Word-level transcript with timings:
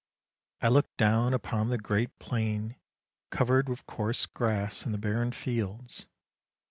"I 0.63 0.67
looked 0.69 0.97
down 0.97 1.31
upon 1.31 1.69
the 1.69 1.77
great 1.77 2.17
plain 2.17 2.75
covered 3.29 3.69
with 3.69 3.85
coarse 3.85 4.25
grass 4.25 4.83
and 4.83 4.95
the 4.95 4.97
barren 4.97 5.31
fields. 5.31 6.07